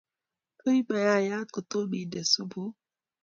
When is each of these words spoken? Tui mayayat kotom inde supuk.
Tui 0.57 0.79
mayayat 0.87 1.47
kotom 1.55 1.89
inde 2.01 2.21
supuk. 2.31 2.73